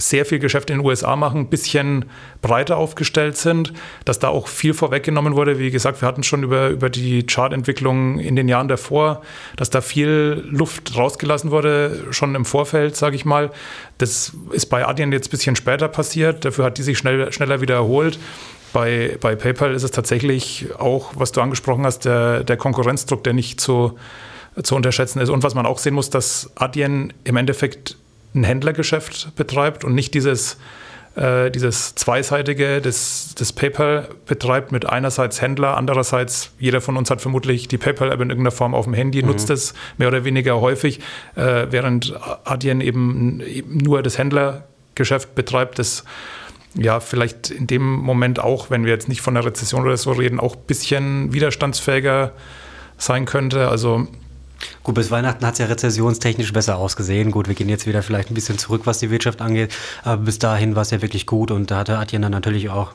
sehr 0.10 0.26
viel 0.26 0.40
Geschäft 0.40 0.70
in 0.70 0.80
den 0.80 0.86
USA 0.86 1.16
machen, 1.16 1.42
ein 1.42 1.48
bisschen 1.48 2.06
breiter 2.42 2.78
aufgestellt 2.78 3.38
sind, 3.38 3.74
dass 4.06 4.20
da 4.20 4.28
auch 4.28 4.48
viel 4.48 4.74
vorweggenommen 4.74 5.36
wurde. 5.36 5.60
Wie 5.60 5.72
gesagt, 5.72 6.02
wir 6.02 6.08
hatten 6.08 6.24
schon 6.24 6.44
über, 6.44 6.70
über 6.70 6.90
die 6.90 7.26
Chartentwicklung 7.26 8.20
in 8.20 8.36
den 8.36 8.48
Jahren 8.50 8.68
davor, 8.68 9.22
dass 9.56 9.70
da 9.70 9.82
viel 9.82 10.44
Luft 10.50 10.98
rausgelassen 10.98 11.52
wurde, 11.52 12.06
schon 12.12 12.36
im 12.36 12.46
Vorfeld, 12.46 12.96
sage 12.96 13.16
ich 13.16 13.26
mal. 13.26 13.52
Das 13.98 14.34
ist 14.52 14.66
bei 14.68 14.86
Adyen 14.86 15.12
jetzt 15.12 15.28
ein 15.28 15.32
bisschen 15.32 15.56
später 15.56 15.88
passiert, 15.88 16.44
dafür 16.44 16.66
hat 16.66 16.78
die 16.78 16.84
sich 16.84 16.98
schnell, 16.98 17.32
schneller 17.32 17.62
wieder 17.62 17.76
erholt. 17.76 18.20
Bei, 18.74 19.18
bei 19.22 19.36
PayPal 19.36 19.74
ist 19.74 19.84
es 19.84 19.92
tatsächlich 19.92 20.68
auch, 20.80 21.12
was 21.16 21.32
du 21.32 21.42
angesprochen 21.42 21.86
hast, 21.86 22.06
der, 22.06 22.44
der 22.44 22.58
Konkurrenzdruck, 22.58 23.24
der 23.24 23.34
nicht 23.34 23.62
zu, 23.62 23.98
zu 24.62 24.76
unterschätzen 24.76 25.20
ist. 25.20 25.30
Und 25.30 25.44
was 25.44 25.54
man 25.54 25.66
auch 25.66 25.78
sehen 25.78 25.94
muss, 25.94 26.10
dass 26.10 26.52
Adyen 26.56 27.14
im 27.24 27.38
Endeffekt 27.38 27.98
ein 28.34 28.44
Händlergeschäft 28.44 29.36
betreibt 29.36 29.84
und 29.84 29.96
nicht 29.96 30.14
dieses 30.14 30.58
äh, 31.16 31.52
dieses 31.52 31.94
Zweiseitige, 31.94 32.82
das, 32.82 33.36
das 33.38 33.54
PayPal 33.54 34.10
betreibt 34.26 34.72
mit 34.72 34.88
einerseits 34.88 35.42
Händler, 35.42 35.78
andererseits 35.78 36.52
jeder 36.58 36.82
von 36.82 36.98
uns 36.98 37.12
hat 37.12 37.22
vermutlich 37.22 37.68
die 37.68 37.78
PayPal-App 37.78 38.20
in 38.20 38.30
irgendeiner 38.32 38.56
Form 38.56 38.74
auf 38.74 38.86
dem 38.86 38.96
Handy, 38.96 39.22
mhm. 39.22 39.28
nutzt 39.28 39.52
es 39.52 39.76
mehr 39.98 40.08
oder 40.08 40.26
weniger 40.26 40.60
häufig, 40.60 41.02
äh, 41.36 41.68
während 41.70 42.16
Adyen 42.46 42.82
eben, 42.82 43.42
eben 43.42 43.78
nur 43.78 44.02
das 44.02 44.18
Händlergeschäft 44.18 45.36
betreibt, 45.36 45.78
das 45.78 46.04
ja, 46.76 47.00
vielleicht 47.00 47.52
in 47.52 47.68
dem 47.68 47.84
Moment 47.84 48.40
auch, 48.40 48.72
wenn 48.72 48.84
wir 48.84 48.92
jetzt 48.92 49.08
nicht 49.08 49.22
von 49.22 49.38
einer 49.38 49.46
Rezession 49.46 49.84
oder 49.84 49.96
so 49.98 50.14
reden, 50.14 50.40
auch 50.40 50.56
ein 50.56 50.64
bisschen 50.66 51.32
widerstandsfähiger 51.32 52.32
sein 52.98 53.26
könnte. 53.26 53.68
Also 53.68 54.08
Gut, 54.84 54.96
bis 54.96 55.12
Weihnachten 55.12 55.46
hat 55.46 55.54
es 55.54 55.60
ja 55.60 55.66
rezessionstechnisch 55.66 56.54
besser 56.54 56.78
ausgesehen. 56.78 57.32
Gut, 57.32 57.48
wir 57.48 57.56
gehen 57.56 57.70
jetzt 57.70 57.88
wieder 57.88 58.04
vielleicht 58.04 58.32
ein 58.32 58.34
bisschen 58.34 58.58
zurück, 58.58 58.82
was 58.86 59.00
die 59.00 59.10
Wirtschaft 59.10 59.42
angeht. 59.42 59.74
Aber 60.04 60.24
bis 60.24 60.40
dahin 60.40 60.76
war 60.76 60.82
es 60.82 60.92
ja 60.92 61.02
wirklich 61.02 61.26
gut 61.26 61.52
und 61.52 61.72
da 61.72 61.78
hatte 61.78 61.98
Atien 61.98 62.22
dann 62.22 62.32
natürlich 62.32 62.70
auch 62.70 62.94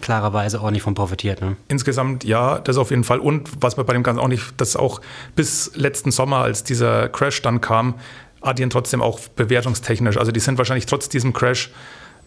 klarerweise 0.00 0.60
auch 0.60 0.70
nicht 0.70 0.82
von 0.82 0.94
profitiert. 0.94 1.40
Ne? 1.40 1.56
Insgesamt 1.68 2.24
ja, 2.24 2.58
das 2.58 2.76
auf 2.76 2.90
jeden 2.90 3.04
Fall. 3.04 3.18
Und 3.18 3.48
was 3.60 3.76
man 3.76 3.86
bei 3.86 3.92
dem 3.92 4.02
Ganzen 4.02 4.20
auch 4.20 4.28
nicht, 4.28 4.60
dass 4.60 4.76
auch 4.76 5.00
bis 5.36 5.72
letzten 5.74 6.10
Sommer, 6.10 6.38
als 6.38 6.64
dieser 6.64 7.08
Crash 7.08 7.40
dann 7.42 7.60
kam, 7.60 7.94
Adyen 8.42 8.70
trotzdem 8.70 9.00
auch 9.00 9.20
bewertungstechnisch. 9.20 10.16
Also 10.16 10.32
die 10.32 10.40
sind 10.40 10.58
wahrscheinlich 10.58 10.86
trotz 10.86 11.08
diesem 11.08 11.32
Crash, 11.32 11.70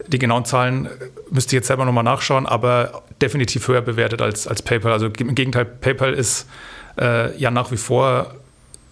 die 0.06 0.18
genauen 0.18 0.44
Zahlen 0.44 0.88
müsste 1.30 1.50
ich 1.50 1.60
jetzt 1.60 1.68
selber 1.68 1.84
nochmal 1.84 2.04
nachschauen, 2.04 2.46
aber 2.46 3.02
definitiv 3.20 3.68
höher 3.68 3.82
bewertet 3.82 4.20
als, 4.22 4.46
als 4.46 4.62
PayPal. 4.62 4.92
Also 4.92 5.06
im 5.06 5.34
Gegenteil, 5.34 5.64
PayPal 5.64 6.12
ist 6.14 6.46
äh, 6.98 7.36
ja 7.36 7.50
nach 7.50 7.70
wie 7.70 7.76
vor 7.76 8.34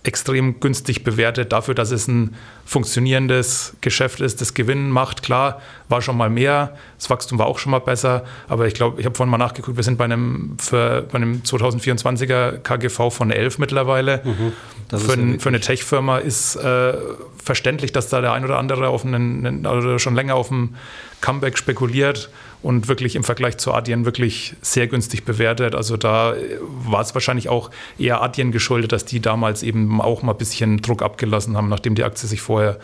extrem 0.05 0.61
günstig 0.61 1.03
bewertet. 1.03 1.53
Dafür, 1.53 1.75
dass 1.75 1.91
es 1.91 2.07
ein 2.09 2.37
funktionierendes 2.67 3.75
Geschäft 3.81 4.21
ist, 4.21 4.41
das 4.41 4.55
Gewinn 4.55 4.91
macht. 4.91 5.23
Klar, 5.23 5.61
war 5.89 6.03
schon 6.03 6.17
mal 6.17 6.31
mehr, 6.31 6.77
das 6.99 7.11
Wachstum 7.11 7.39
war 7.39 7.47
auch 7.47 7.59
schon 7.59 7.73
mal 7.73 7.81
besser, 7.81 8.25
aber 8.49 8.67
ich 8.67 8.75
glaube, 8.75 9.01
ich 9.01 9.07
habe 9.07 9.15
vorhin 9.15 9.31
mal 9.31 9.39
nachgeguckt, 9.39 9.77
wir 9.77 9.85
sind 9.85 9.97
bei 9.97 10.05
einem, 10.05 10.57
für, 10.61 11.03
bei 11.11 11.17
einem 11.17 11.43
2024er 11.43 12.59
KGV 12.59 13.11
von 13.11 13.31
11 13.31 13.59
mittlerweile. 13.59 14.21
Mhm, 14.25 14.53
für, 14.99 15.13
ein, 15.13 15.41
für, 15.41 15.49
eine 15.49 15.61
Tech-Firma 15.61 16.19
ist 16.19 16.57
äh, 16.57 16.95
verständlich, 17.43 17.93
dass 17.93 18.09
da 18.09 18.21
der 18.21 18.33
ein 18.33 18.45
oder 18.45 18.59
andere 18.59 18.89
auf 18.89 19.05
einen, 19.05 19.67
oder 19.67 19.99
schon 19.99 20.15
länger 20.15 20.35
auf 20.35 20.51
ein 20.51 20.77
Comeback 21.25 21.57
spekuliert 21.57 22.29
und 22.63 22.87
wirklich 22.87 23.17
im 23.17 23.25
Vergleich 23.25 23.57
zu 23.57 23.73
Adyen 23.73 24.05
wirklich 24.05 24.57
sehr 24.61 24.89
günstig 24.89 25.25
bewertet. 25.25 25.75
Also 25.75 25.97
da 25.97 26.35
war 26.61 27.01
es 27.01 27.15
wahrscheinlich 27.15 27.49
auch 27.49 27.71
eher 27.99 28.21
Adyen 28.21 28.53
geschuldet, 28.53 28.93
dass 28.93 29.07
die 29.07 29.21
damals 29.21 29.63
eben 29.63 30.03
auch 30.03 30.23
mal 30.23 30.33
ein 30.33 30.39
bisschen 30.39 30.83
Druck 30.83 31.01
abgelassen 31.03 31.57
haben, 31.57 31.71
nachdem 31.71 31.95
die 31.95 32.05
Aktie 32.05 32.29
sich 32.29 32.43
vorher 32.43 32.79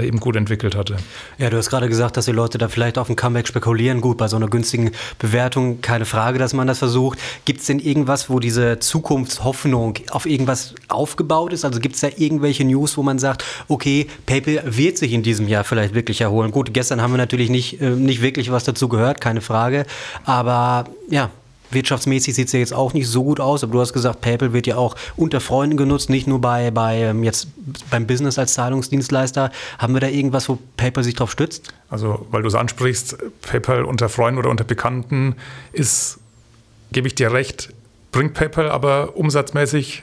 eben 0.00 0.20
gut 0.20 0.36
entwickelt 0.36 0.74
hatte. 0.74 0.96
Ja, 1.38 1.50
du 1.50 1.56
hast 1.56 1.70
gerade 1.70 1.88
gesagt, 1.88 2.16
dass 2.16 2.24
die 2.24 2.32
Leute 2.32 2.58
da 2.58 2.68
vielleicht 2.68 2.98
auf 2.98 3.08
ein 3.08 3.16
Comeback 3.16 3.46
spekulieren. 3.46 4.00
Gut, 4.00 4.18
bei 4.18 4.28
so 4.28 4.36
einer 4.36 4.48
günstigen 4.48 4.92
Bewertung 5.18 5.80
keine 5.80 6.04
Frage, 6.04 6.38
dass 6.38 6.52
man 6.54 6.66
das 6.66 6.78
versucht. 6.78 7.18
Gibt 7.44 7.60
es 7.60 7.66
denn 7.66 7.78
irgendwas, 7.78 8.30
wo 8.30 8.38
diese 8.38 8.78
Zukunftshoffnung 8.78 9.98
auf 10.10 10.26
irgendwas 10.26 10.74
aufgebaut 10.88 11.52
ist? 11.52 11.64
Also 11.64 11.80
gibt 11.80 11.96
es 11.96 12.00
da 12.00 12.08
irgendwelche 12.16 12.64
News, 12.64 12.96
wo 12.96 13.02
man 13.02 13.18
sagt, 13.18 13.44
okay, 13.68 14.06
PayPal 14.26 14.62
wird 14.64 14.98
sich 14.98 15.12
in 15.12 15.22
diesem 15.22 15.48
Jahr 15.48 15.64
vielleicht 15.64 15.94
wirklich 15.94 16.20
erholen? 16.20 16.50
Gut, 16.50 16.72
gestern 16.72 17.02
haben 17.02 17.12
wir 17.12 17.18
natürlich 17.18 17.50
nicht, 17.50 17.80
äh, 17.80 17.90
nicht 17.90 18.22
wirklich 18.22 18.50
was 18.50 18.64
dazu 18.64 18.88
gehört, 18.88 19.20
keine 19.20 19.40
Frage. 19.40 19.84
Aber 20.24 20.84
ja, 21.08 21.30
wirtschaftsmäßig 21.74 22.34
sieht 22.34 22.46
es 22.46 22.52
ja 22.52 22.60
jetzt 22.60 22.74
auch 22.74 22.94
nicht 22.94 23.08
so 23.08 23.24
gut 23.24 23.40
aus, 23.40 23.62
aber 23.62 23.72
du 23.72 23.80
hast 23.80 23.92
gesagt, 23.92 24.20
PayPal 24.20 24.52
wird 24.52 24.66
ja 24.66 24.76
auch 24.76 24.96
unter 25.16 25.40
Freunden 25.40 25.76
genutzt, 25.76 26.10
nicht 26.10 26.26
nur 26.26 26.40
bei, 26.40 26.70
bei 26.70 26.98
ähm, 26.98 27.22
jetzt 27.22 27.48
beim 27.90 28.06
Business 28.06 28.38
als 28.38 28.54
Zahlungsdienstleister. 28.54 29.50
Haben 29.78 29.94
wir 29.94 30.00
da 30.00 30.08
irgendwas, 30.08 30.48
wo 30.48 30.58
PayPal 30.76 31.04
sich 31.04 31.14
drauf 31.14 31.30
stützt? 31.30 31.72
Also, 31.90 32.26
weil 32.30 32.42
du 32.42 32.48
es 32.48 32.54
ansprichst, 32.54 33.16
PayPal 33.42 33.84
unter 33.84 34.08
Freunden 34.08 34.38
oder 34.38 34.50
unter 34.50 34.64
Bekannten 34.64 35.36
ist, 35.72 36.18
gebe 36.92 37.06
ich 37.06 37.14
dir 37.14 37.32
recht, 37.32 37.72
bringt 38.12 38.34
PayPal 38.34 38.70
aber 38.70 39.16
umsatzmäßig 39.16 40.02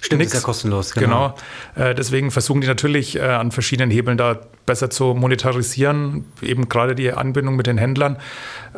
Stimmt, 0.00 0.20
Nix. 0.20 0.32
ist 0.32 0.40
ja 0.40 0.44
kostenlos. 0.44 0.92
Genau. 0.94 1.34
genau. 1.74 1.88
Äh, 1.90 1.94
deswegen 1.94 2.30
versuchen 2.30 2.62
die 2.62 2.66
natürlich 2.66 3.16
äh, 3.16 3.20
an 3.20 3.50
verschiedenen 3.50 3.90
Hebeln 3.90 4.16
da 4.16 4.38
besser 4.64 4.88
zu 4.88 5.14
monetarisieren, 5.14 6.24
eben 6.40 6.68
gerade 6.68 6.94
die 6.94 7.12
Anbindung 7.12 7.56
mit 7.56 7.66
den 7.66 7.76
Händlern. 7.76 8.16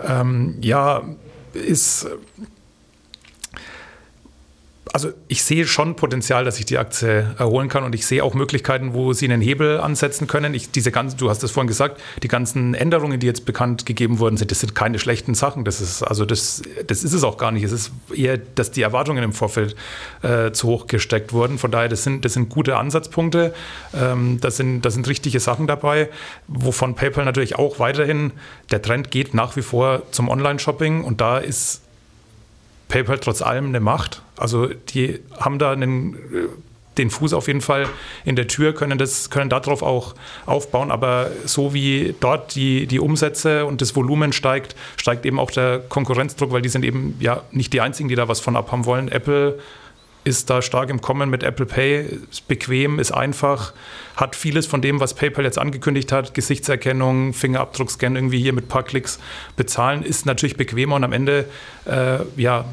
Ähm, 0.04 0.56
ja, 0.60 1.02
ist 1.54 2.06
also 4.92 5.10
ich 5.26 5.42
sehe 5.42 5.66
schon 5.66 5.96
Potenzial, 5.96 6.44
dass 6.44 6.56
sich 6.56 6.66
die 6.66 6.76
Aktie 6.76 7.34
erholen 7.38 7.68
kann 7.68 7.82
und 7.82 7.94
ich 7.94 8.06
sehe 8.06 8.22
auch 8.22 8.34
Möglichkeiten, 8.34 8.92
wo 8.92 9.14
sie 9.14 9.24
einen 9.24 9.40
Hebel 9.40 9.80
ansetzen 9.80 10.26
können. 10.26 10.52
Ich, 10.52 10.70
diese 10.70 10.92
ganzen, 10.92 11.16
du 11.16 11.30
hast 11.30 11.42
es 11.42 11.50
vorhin 11.50 11.66
gesagt, 11.66 12.00
die 12.22 12.28
ganzen 12.28 12.74
Änderungen, 12.74 13.18
die 13.18 13.26
jetzt 13.26 13.46
bekannt 13.46 13.86
gegeben 13.86 14.18
worden 14.18 14.36
sind, 14.36 14.50
das 14.50 14.60
sind 14.60 14.74
keine 14.74 14.98
schlechten 14.98 15.34
Sachen. 15.34 15.64
Das 15.64 15.80
ist 15.80 16.02
also 16.02 16.26
das, 16.26 16.62
das 16.86 17.04
ist 17.04 17.14
es 17.14 17.24
auch 17.24 17.38
gar 17.38 17.52
nicht. 17.52 17.62
Es 17.62 17.72
ist 17.72 17.90
eher, 18.14 18.36
dass 18.36 18.70
die 18.70 18.82
Erwartungen 18.82 19.24
im 19.24 19.32
Vorfeld 19.32 19.76
äh, 20.22 20.52
zu 20.52 20.68
hoch 20.68 20.86
gesteckt 20.86 21.32
wurden. 21.32 21.58
Von 21.58 21.70
daher, 21.70 21.88
das 21.88 22.04
sind, 22.04 22.24
das 22.24 22.34
sind 22.34 22.50
gute 22.50 22.76
Ansatzpunkte. 22.76 23.54
Ähm, 23.94 24.38
das 24.40 24.58
sind, 24.58 24.82
das 24.82 24.92
sind 24.92 25.08
richtige 25.08 25.40
Sachen 25.40 25.66
dabei, 25.66 26.10
wovon 26.48 26.94
PayPal 26.94 27.24
natürlich 27.24 27.56
auch 27.56 27.78
weiterhin 27.78 28.32
der 28.70 28.82
Trend 28.82 29.10
geht 29.10 29.32
nach 29.32 29.56
wie 29.56 29.62
vor 29.62 30.02
zum 30.10 30.28
Online-Shopping 30.28 31.02
und 31.02 31.20
da 31.20 31.38
ist 31.38 31.80
PayPal 32.92 33.18
trotz 33.18 33.40
allem 33.40 33.66
eine 33.66 33.80
Macht. 33.80 34.20
Also 34.36 34.66
die 34.66 35.20
haben 35.40 35.58
da 35.58 35.72
einen, 35.72 36.14
äh, 36.14 36.18
den 36.98 37.08
Fuß 37.08 37.32
auf 37.32 37.46
jeden 37.46 37.62
Fall 37.62 37.88
in 38.26 38.36
der 38.36 38.48
Tür, 38.48 38.74
können, 38.74 38.98
das, 38.98 39.30
können 39.30 39.48
darauf 39.48 39.82
auch 39.82 40.14
aufbauen. 40.44 40.90
Aber 40.90 41.30
so 41.46 41.72
wie 41.72 42.14
dort 42.20 42.54
die, 42.54 42.86
die 42.86 43.00
Umsätze 43.00 43.64
und 43.64 43.80
das 43.80 43.96
Volumen 43.96 44.34
steigt, 44.34 44.76
steigt 44.98 45.24
eben 45.24 45.40
auch 45.40 45.50
der 45.50 45.78
Konkurrenzdruck, 45.78 46.52
weil 46.52 46.60
die 46.60 46.68
sind 46.68 46.84
eben 46.84 47.16
ja 47.18 47.42
nicht 47.50 47.72
die 47.72 47.80
einzigen, 47.80 48.10
die 48.10 48.14
da 48.14 48.28
was 48.28 48.40
von 48.40 48.56
abhaben 48.56 48.84
wollen. 48.84 49.08
Apple 49.08 49.58
ist 50.24 50.50
da 50.50 50.62
stark 50.62 50.88
im 50.90 51.00
Kommen 51.00 51.30
mit 51.30 51.42
Apple 51.42 51.66
Pay, 51.66 52.18
ist 52.30 52.46
bequem, 52.48 52.98
ist 52.98 53.12
einfach, 53.12 53.72
hat 54.16 54.36
vieles 54.36 54.66
von 54.66 54.80
dem, 54.80 55.00
was 55.00 55.14
PayPal 55.14 55.44
jetzt 55.44 55.58
angekündigt 55.58 56.12
hat, 56.12 56.34
Gesichtserkennung, 56.34 57.32
Fingerabdruckscan 57.32 58.14
irgendwie 58.14 58.40
hier 58.40 58.52
mit 58.52 58.66
ein 58.66 58.68
paar 58.68 58.84
Klicks 58.84 59.18
bezahlen, 59.56 60.02
ist 60.02 60.26
natürlich 60.26 60.56
bequemer 60.56 60.96
und 60.96 61.04
am 61.04 61.12
Ende 61.12 61.46
äh, 61.86 62.18
ja, 62.36 62.64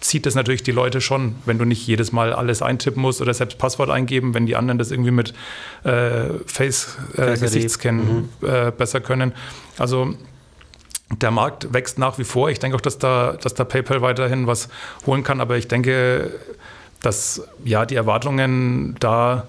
zieht 0.00 0.26
das 0.26 0.34
natürlich 0.34 0.62
die 0.62 0.72
Leute 0.72 1.00
schon, 1.00 1.34
wenn 1.46 1.58
du 1.58 1.64
nicht 1.64 1.86
jedes 1.86 2.12
Mal 2.12 2.32
alles 2.32 2.60
eintippen 2.62 3.00
musst 3.00 3.20
oder 3.22 3.32
selbst 3.32 3.58
Passwort 3.58 3.90
eingeben, 3.90 4.34
wenn 4.34 4.46
die 4.46 4.54
anderen 4.54 4.78
das 4.78 4.90
irgendwie 4.90 5.10
mit 5.10 5.32
äh, 5.84 6.24
Face-Gesichtsscan 6.46 7.98
äh, 7.98 8.02
mhm. 8.02 8.28
äh, 8.42 8.70
besser 8.70 9.00
können. 9.00 9.32
Also 9.78 10.14
der 11.10 11.30
Markt 11.30 11.72
wächst 11.72 11.98
nach 11.98 12.18
wie 12.18 12.24
vor. 12.24 12.50
Ich 12.50 12.58
denke 12.58 12.76
auch, 12.76 12.80
dass 12.80 12.98
da, 12.98 13.36
dass 13.40 13.54
da 13.54 13.64
PayPal 13.64 14.02
weiterhin 14.02 14.46
was 14.46 14.68
holen 15.06 15.22
kann, 15.22 15.40
aber 15.40 15.56
ich 15.56 15.68
denke, 15.68 16.32
dass 17.04 17.42
ja 17.64 17.86
die 17.86 17.96
Erwartungen 17.96 18.96
da 19.00 19.46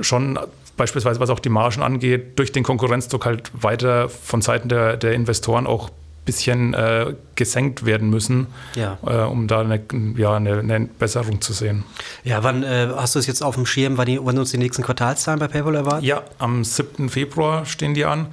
schon 0.00 0.38
beispielsweise 0.76 1.20
was 1.20 1.30
auch 1.30 1.40
die 1.40 1.50
Margen 1.50 1.82
angeht, 1.82 2.38
durch 2.38 2.52
den 2.52 2.62
Konkurrenzdruck 2.62 3.26
halt 3.26 3.50
weiter 3.52 4.08
von 4.08 4.40
Seiten 4.40 4.68
der, 4.68 4.96
der 4.96 5.12
Investoren 5.12 5.66
auch 5.66 5.90
bisschen 6.24 6.74
äh, 6.74 7.14
gesenkt 7.34 7.84
werden 7.84 8.08
müssen, 8.10 8.46
ja. 8.76 8.98
äh, 9.04 9.22
um 9.24 9.48
da 9.48 9.60
eine, 9.60 9.80
ja, 10.16 10.36
eine, 10.36 10.58
eine, 10.60 10.86
Besserung 10.86 11.40
zu 11.40 11.52
sehen. 11.52 11.84
Ja, 12.24 12.44
wann 12.44 12.62
äh, 12.62 12.88
hast 12.94 13.14
du 13.14 13.18
es 13.18 13.26
jetzt 13.26 13.42
auf 13.42 13.56
dem 13.56 13.66
Schirm, 13.66 13.96
wann, 13.96 14.06
die, 14.06 14.18
wann 14.22 14.38
uns 14.38 14.50
die 14.50 14.58
nächsten 14.58 14.82
Quartalszahlen 14.82 15.40
bei 15.40 15.48
PayPal 15.48 15.74
erwarten? 15.74 16.04
Ja, 16.04 16.22
am 16.38 16.62
7. 16.62 17.08
Februar 17.08 17.66
stehen 17.66 17.94
die 17.94 18.04
an. 18.04 18.28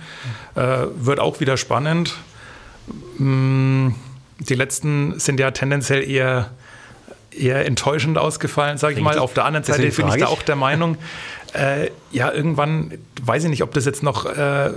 Mhm. 0.56 0.62
wird 1.06 1.20
auch 1.20 1.40
wieder 1.40 1.58
spannend. 1.58 2.16
Mm, 3.18 3.90
die 4.40 4.56
letzten 4.56 5.20
sind 5.20 5.40
ja 5.40 5.52
tendenziell 5.52 6.08
eher 6.08 6.52
eher 7.40 7.66
enttäuschend 7.66 8.18
ausgefallen, 8.18 8.78
sage 8.78 8.96
ich 8.96 9.02
mal. 9.02 9.18
Auf 9.20 9.34
der 9.34 9.46
anderen 9.46 9.64
Seite 9.64 9.90
bin 9.90 10.08
ich 10.08 10.16
da 10.16 10.28
auch 10.28 10.42
der 10.42 10.56
Meinung, 10.56 10.98
äh, 11.54 11.90
ja, 12.12 12.32
irgendwann, 12.32 12.94
weiß 13.24 13.46
ich 13.46 13.50
nicht, 13.50 13.64
ob 13.64 13.74
das 13.74 13.86
jetzt 13.86 14.04
noch, 14.04 14.26
äh, 14.26 14.72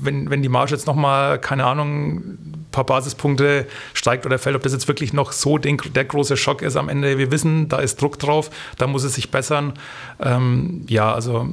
wenn, 0.00 0.30
wenn 0.30 0.42
die 0.42 0.48
Marge 0.48 0.72
jetzt 0.72 0.86
nochmal, 0.86 1.38
keine 1.38 1.64
Ahnung, 1.64 2.16
ein 2.16 2.66
paar 2.72 2.84
Basispunkte 2.84 3.66
steigt 3.92 4.26
oder 4.26 4.38
fällt, 4.38 4.56
ob 4.56 4.62
das 4.62 4.72
jetzt 4.72 4.88
wirklich 4.88 5.12
noch 5.12 5.32
so 5.32 5.58
den, 5.58 5.78
der 5.94 6.04
große 6.04 6.36
Schock 6.36 6.62
ist 6.62 6.76
am 6.76 6.88
Ende. 6.88 7.18
Wir 7.18 7.30
wissen, 7.30 7.68
da 7.68 7.78
ist 7.78 8.00
Druck 8.00 8.18
drauf, 8.18 8.50
da 8.78 8.86
muss 8.86 9.04
es 9.04 9.14
sich 9.14 9.30
bessern. 9.30 9.74
Ähm, 10.20 10.84
ja, 10.88 11.12
also 11.12 11.48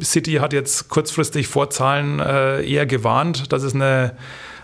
City 0.00 0.34
hat 0.34 0.52
jetzt 0.52 0.88
kurzfristig 0.88 1.48
vor 1.48 1.70
Zahlen 1.70 2.20
äh, 2.20 2.62
eher 2.62 2.86
gewarnt, 2.86 3.52
dass 3.52 3.62
es 3.62 3.74
eine, 3.74 4.14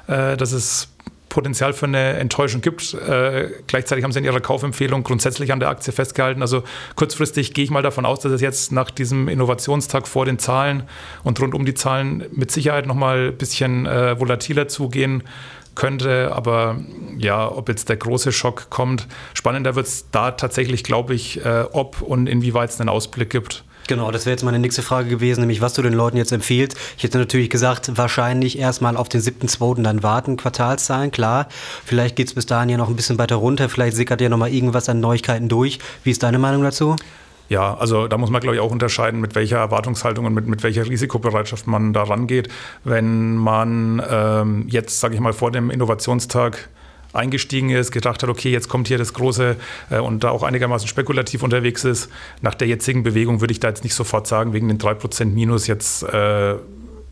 äh, 0.06 0.36
dass 0.36 0.52
es 0.52 0.88
Potenzial 1.28 1.72
für 1.72 1.86
eine 1.86 2.14
Enttäuschung 2.14 2.60
gibt. 2.60 2.94
Äh, 2.94 3.50
gleichzeitig 3.66 4.04
haben 4.04 4.12
sie 4.12 4.18
in 4.18 4.24
ihrer 4.24 4.40
Kaufempfehlung 4.40 5.02
grundsätzlich 5.02 5.52
an 5.52 5.60
der 5.60 5.68
Aktie 5.68 5.92
festgehalten. 5.92 6.42
Also 6.42 6.62
kurzfristig 6.96 7.54
gehe 7.54 7.64
ich 7.64 7.70
mal 7.70 7.82
davon 7.82 8.06
aus, 8.06 8.20
dass 8.20 8.32
es 8.32 8.40
jetzt 8.40 8.72
nach 8.72 8.90
diesem 8.90 9.28
Innovationstag 9.28 10.08
vor 10.08 10.24
den 10.24 10.38
Zahlen 10.38 10.84
und 11.24 11.40
rund 11.40 11.54
um 11.54 11.64
die 11.64 11.74
Zahlen 11.74 12.24
mit 12.32 12.50
Sicherheit 12.50 12.86
nochmal 12.86 13.28
ein 13.28 13.36
bisschen 13.36 13.86
äh, 13.86 14.18
volatiler 14.18 14.68
zugehen 14.68 15.22
könnte. 15.74 16.32
Aber 16.34 16.76
ja, 17.16 17.50
ob 17.50 17.68
jetzt 17.68 17.88
der 17.88 17.96
große 17.96 18.32
Schock 18.32 18.68
kommt, 18.70 19.06
spannender 19.34 19.74
wird 19.74 19.86
es 19.86 20.10
da 20.10 20.32
tatsächlich, 20.32 20.82
glaube 20.82 21.14
ich, 21.14 21.44
äh, 21.44 21.64
ob 21.72 22.02
und 22.02 22.26
inwieweit 22.26 22.70
es 22.70 22.80
einen 22.80 22.90
Ausblick 22.90 23.30
gibt. 23.30 23.64
Genau, 23.88 24.10
das 24.10 24.26
wäre 24.26 24.34
jetzt 24.34 24.44
meine 24.44 24.58
nächste 24.58 24.82
Frage 24.82 25.08
gewesen, 25.08 25.40
nämlich 25.40 25.62
was 25.62 25.72
du 25.72 25.80
den 25.80 25.94
Leuten 25.94 26.18
jetzt 26.18 26.30
empfiehlst. 26.30 26.76
Ich 26.98 27.04
hätte 27.04 27.16
natürlich 27.16 27.48
gesagt, 27.48 27.96
wahrscheinlich 27.96 28.58
erstmal 28.58 28.98
auf 28.98 29.08
den 29.08 29.22
7.2. 29.22 29.82
dann 29.82 30.02
warten, 30.02 30.36
Quartalszahlen, 30.36 31.10
klar. 31.10 31.48
Vielleicht 31.86 32.14
geht 32.14 32.26
es 32.26 32.34
bis 32.34 32.44
dahin 32.44 32.68
ja 32.68 32.76
noch 32.76 32.90
ein 32.90 32.96
bisschen 32.96 33.18
weiter 33.18 33.36
runter, 33.36 33.70
vielleicht 33.70 33.96
sickert 33.96 34.20
ja 34.20 34.28
noch 34.28 34.36
mal 34.36 34.52
irgendwas 34.52 34.90
an 34.90 35.00
Neuigkeiten 35.00 35.48
durch. 35.48 35.78
Wie 36.04 36.10
ist 36.10 36.22
deine 36.22 36.38
Meinung 36.38 36.62
dazu? 36.62 36.96
Ja, 37.48 37.78
also 37.78 38.08
da 38.08 38.18
muss 38.18 38.28
man, 38.28 38.42
glaube 38.42 38.56
ich, 38.56 38.60
auch 38.60 38.70
unterscheiden, 38.70 39.20
mit 39.20 39.34
welcher 39.34 39.56
Erwartungshaltung 39.56 40.26
und 40.26 40.34
mit, 40.34 40.46
mit 40.46 40.62
welcher 40.62 40.86
Risikobereitschaft 40.86 41.66
man 41.66 41.94
da 41.94 42.02
rangeht. 42.02 42.48
Wenn 42.84 43.36
man 43.36 44.02
ähm, 44.06 44.66
jetzt, 44.68 45.00
sage 45.00 45.14
ich 45.14 45.20
mal, 45.20 45.32
vor 45.32 45.50
dem 45.50 45.70
Innovationstag 45.70 46.68
eingestiegen 47.12 47.70
ist, 47.70 47.90
gedacht 47.90 48.22
hat, 48.22 48.28
okay, 48.28 48.50
jetzt 48.50 48.68
kommt 48.68 48.88
hier 48.88 48.98
das 48.98 49.14
große 49.14 49.56
äh, 49.90 49.98
und 49.98 50.24
da 50.24 50.30
auch 50.30 50.42
einigermaßen 50.42 50.88
spekulativ 50.88 51.42
unterwegs 51.42 51.84
ist. 51.84 52.10
Nach 52.42 52.54
der 52.54 52.68
jetzigen 52.68 53.02
Bewegung 53.02 53.40
würde 53.40 53.52
ich 53.52 53.60
da 53.60 53.68
jetzt 53.68 53.84
nicht 53.84 53.94
sofort 53.94 54.26
sagen, 54.26 54.52
wegen 54.52 54.68
den 54.68 54.78
3% 54.78 55.24
Minus 55.26 55.66
jetzt 55.66 56.02
äh, 56.02 56.56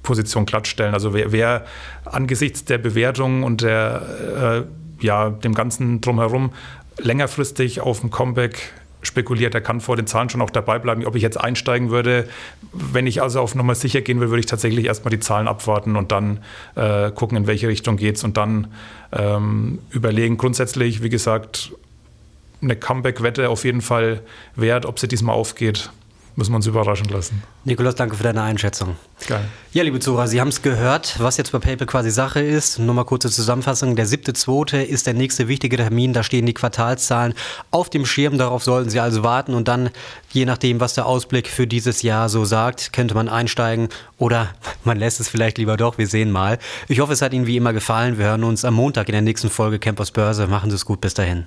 Position 0.03 0.47
glattstellen. 0.47 0.95
Also 0.95 1.13
wer, 1.15 1.33
wer, 1.33 1.67
angesichts 2.05 2.65
der 2.65 2.79
Bewertung 2.79 3.43
und 3.43 3.63
der, 3.63 4.65
äh, 5.01 5.05
ja, 5.05 5.31
dem 5.31 5.55
Ganzen 5.55 6.01
drumherum 6.01 6.53
längerfristig 6.99 7.81
auf 7.81 8.03
ein 8.03 8.11
Comeback 8.11 8.73
spekuliert. 9.07 9.55
Er 9.55 9.61
kann 9.61 9.81
vor 9.81 9.97
den 9.97 10.07
Zahlen 10.07 10.29
schon 10.29 10.43
auch 10.43 10.51
dabei 10.51 10.79
bleiben. 10.79 11.05
Ob 11.07 11.17
ich 11.17 11.23
jetzt 11.23 11.39
einsteigen 11.41 11.91
würde, 11.91 12.29
wenn 12.73 13.07
ich 13.07 13.23
also 13.23 13.41
auf 13.41 13.55
Nummer 13.55 13.75
sicher 13.75 14.01
gehen 14.01 14.21
will, 14.21 14.29
würde 14.29 14.41
ich 14.41 14.47
tatsächlich 14.47 14.87
erstmal 14.87 15.11
die 15.11 15.21
Zahlen 15.21 15.49
abwarten 15.49 15.97
und 15.97 16.13
dann 16.13 16.41
äh, 16.75 17.11
gucken, 17.11 17.37
in 17.39 17.47
welche 17.47 17.69
Richtung 17.69 17.97
geht 17.97 18.17
es 18.17 18.25
und 18.25 18.37
dann 18.37 18.69
ähm, 19.13 19.79
überlegen. 19.91 20.37
Grundsätzlich, 20.37 21.03
wie 21.03 21.09
gesagt, 21.09 21.73
eine 22.63 22.77
Comeback-Wette 22.77 23.49
auf 23.49 23.65
jeden 23.65 23.81
Fall 23.81 24.21
wert, 24.55 24.87
ob 24.87 24.99
sie 24.99 25.09
diesmal 25.09 25.35
aufgeht 25.35 25.91
müssen 26.37 26.53
wir 26.53 26.57
uns 26.57 26.67
überraschen 26.67 27.09
lassen. 27.09 27.43
Nikolas, 27.65 27.95
danke 27.95 28.15
für 28.15 28.23
deine 28.23 28.43
Einschätzung. 28.43 28.97
Geil. 29.27 29.45
Ja, 29.73 29.83
liebe 29.83 29.99
Zuhörer, 29.99 30.29
Sie 30.29 30.41
haben 30.41 30.49
es 30.49 30.63
gehört, 30.63 31.17
was 31.19 31.39
jetzt 31.39 31.51
bei 31.51 31.59
PayPal 31.59 31.87
quasi 31.87 32.11
Sache 32.11 32.41
ist. 32.41 32.79
Nur 32.79 32.95
mal 32.95 33.05
kurze 33.05 33.31
Zusammenfassung. 33.31 33.97
Der 33.97 34.07
7.2. 34.07 34.83
ist 34.83 35.07
der 35.07 35.15
nächste 35.15 35.49
wichtige 35.49 35.79
Termin. 35.79 36.13
Da 36.13 36.23
stehen 36.23 36.47
die 36.47 36.55
Quartalszahlen 36.55 37.35
auf 37.71 37.89
dem 37.89 38.05
Schirm. 38.05 38.37
Darauf 38.39 38.63
sollten 38.63 38.91
Sie 38.91 39.01
also 39.01 39.23
warten. 39.23 39.55
Und 39.55 39.69
dann, 39.69 39.91
je 40.31 40.45
nachdem, 40.45 40.79
was 40.81 40.95
der 40.95 41.07
Ausblick 41.07 41.49
für 41.49 41.67
dieses 41.67 42.03
Jahr 42.03 42.29
so 42.29 42.45
sagt, 42.45 42.93
könnte 42.93 43.15
man 43.15 43.29
einsteigen 43.29 43.89
oder 44.19 44.51
man 44.85 44.99
lässt 44.99 45.21
es 45.21 45.29
vielleicht 45.29 45.59
lieber 45.59 45.77
doch. 45.77 45.97
Wir 45.99 46.07
sehen 46.07 46.31
mal. 46.31 46.59
Ich 46.89 47.01
hoffe, 47.01 47.15
es 47.15 47.23
hat 47.23 47.33
Ihnen 47.33 47.47
wie 47.47 47.57
immer 47.57 47.73
gefallen. 47.73 48.19
Wir 48.19 48.27
hören 48.27 48.45
uns 48.45 48.65
am 48.65 48.75
Montag 48.75 49.09
in 49.09 49.13
der 49.13 49.23
nächsten 49.23 49.49
Folge 49.49 49.79
Campus 49.79 50.11
Börse. 50.11 50.47
Machen 50.47 50.71
Sie 50.71 50.77
es 50.77 50.85
gut. 50.85 51.01
Bis 51.01 51.15
dahin. 51.15 51.47